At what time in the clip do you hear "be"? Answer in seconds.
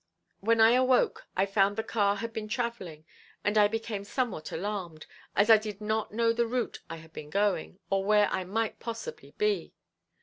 9.37-9.75